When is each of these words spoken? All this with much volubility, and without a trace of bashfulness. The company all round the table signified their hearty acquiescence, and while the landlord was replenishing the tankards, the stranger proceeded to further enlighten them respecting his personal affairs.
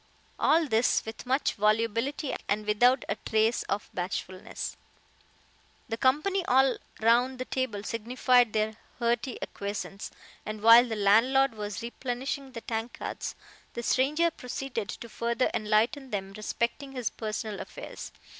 All 0.39 0.65
this 0.65 1.05
with 1.05 1.27
much 1.27 1.53
volubility, 1.53 2.35
and 2.49 2.65
without 2.65 3.05
a 3.07 3.17
trace 3.17 3.61
of 3.69 3.87
bashfulness. 3.93 4.75
The 5.89 5.95
company 5.97 6.43
all 6.47 6.77
round 7.01 7.37
the 7.37 7.45
table 7.45 7.83
signified 7.83 8.51
their 8.51 8.77
hearty 8.97 9.37
acquiescence, 9.43 10.09
and 10.43 10.63
while 10.63 10.87
the 10.87 10.95
landlord 10.95 11.53
was 11.53 11.83
replenishing 11.83 12.53
the 12.53 12.61
tankards, 12.61 13.35
the 13.73 13.83
stranger 13.83 14.31
proceeded 14.31 14.89
to 14.89 15.07
further 15.07 15.51
enlighten 15.53 16.09
them 16.09 16.33
respecting 16.33 16.93
his 16.93 17.11
personal 17.11 17.59
affairs. 17.59 18.11